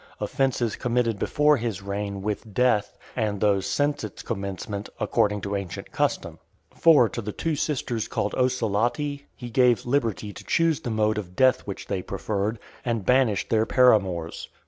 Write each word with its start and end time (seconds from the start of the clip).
offences 0.19 0.75
committed 0.75 1.19
before 1.19 1.57
his 1.57 1.83
reign, 1.83 2.23
with 2.23 2.55
death, 2.55 2.97
and 3.15 3.39
those 3.39 3.67
since 3.67 4.03
its 4.03 4.23
commencement, 4.23 4.89
according 4.99 5.39
to 5.39 5.55
ancient 5.55 5.91
custom. 5.91 6.39
For 6.75 7.07
to 7.09 7.21
the 7.21 7.31
two 7.31 7.55
sisters 7.55 8.07
called 8.07 8.33
Ocellatae, 8.33 9.25
he 9.35 9.49
gave 9.51 9.85
liberty 9.85 10.33
to 10.33 10.43
choose 10.43 10.79
the 10.79 10.89
mode 10.89 11.19
of 11.19 11.35
death 11.35 11.67
which 11.67 11.85
they 11.85 12.01
preferred, 12.01 12.57
and 12.83 13.05
banished 13.05 13.49
(486) 13.49 13.49
their 13.51 13.65
paramours. 13.67 14.49